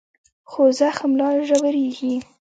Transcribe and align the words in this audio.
خو 0.49 0.61
زخم 0.79 1.11
لا 1.19 1.29
ژورېږي. 1.47 2.13